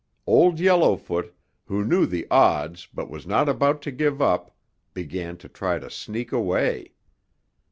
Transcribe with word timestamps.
Old 0.25 0.59
Yellowfoot, 0.59 1.31
who 1.67 1.85
knew 1.85 2.07
the 2.07 2.25
odds 2.31 2.87
but 2.91 3.07
was 3.07 3.27
not 3.27 3.47
about 3.47 3.83
to 3.83 3.91
give 3.91 4.19
up, 4.19 4.49
began 4.95 5.37
to 5.37 5.47
try 5.47 5.77
to 5.77 5.91
sneak 5.91 6.31
away. 6.31 6.93